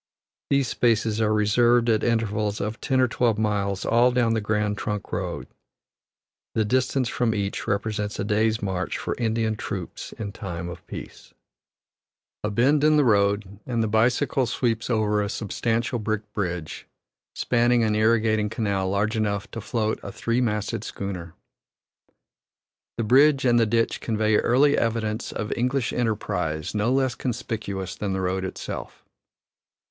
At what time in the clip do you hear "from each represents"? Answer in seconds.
7.07-8.17